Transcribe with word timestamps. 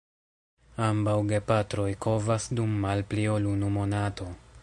Ambaŭ 0.85 1.13
gepatroj 1.33 1.85
kovas 2.07 2.49
dum 2.61 2.73
malpli 2.87 3.29
ol 3.37 3.47
unu 3.53 3.73
monato. 3.79 4.33